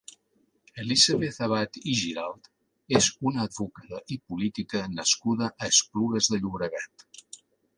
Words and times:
Elisabeth 0.83 1.41
Abad 1.47 1.77
i 1.91 1.93
Giralt 1.99 2.49
és 3.01 3.11
una 3.33 3.45
advocada 3.49 4.01
i 4.17 4.19
política 4.33 4.83
nascuda 4.97 5.51
a 5.53 5.71
Esplugues 5.75 6.33
de 6.35 6.41
Llobregat. 6.43 7.07